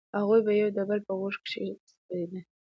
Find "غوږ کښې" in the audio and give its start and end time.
1.19-1.65